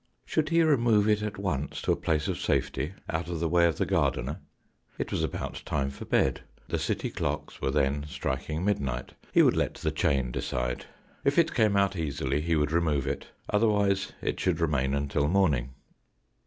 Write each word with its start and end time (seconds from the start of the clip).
Should 0.25 0.49
he 0.49 0.63
remove 0.63 1.07
it 1.07 1.21
at 1.21 1.37
once 1.37 1.79
to 1.83 1.91
a 1.91 1.95
place 1.95 2.27
of 2.27 2.39
safety, 2.39 2.95
out 3.07 3.29
of 3.29 3.39
the 3.39 3.47
way 3.47 3.67
of 3.67 3.77
the 3.77 3.85
gardener? 3.85 4.39
It 4.97 5.11
was 5.11 5.23
about 5.23 5.61
time 5.63 5.91
for 5.91 6.05
bed. 6.05 6.41
The 6.69 6.79
city 6.79 7.11
clocks 7.11 7.61
were 7.61 7.69
then 7.69 8.05
striking 8.07 8.65
midnight. 8.65 9.11
He 9.31 9.43
would 9.43 9.55
let 9.55 9.75
the 9.75 9.91
chain 9.91 10.31
decide. 10.31 10.87
If 11.23 11.37
it 11.37 11.53
came 11.53 11.77
out 11.77 11.95
easily 11.95 12.41
he 12.41 12.55
would 12.55 12.71
remove 12.71 13.05
it; 13.05 13.27
otherwise, 13.47 14.11
it 14.23 14.39
should 14.39 14.59
remain 14.59 14.95
until 14.95 15.27
morning. 15.27 15.75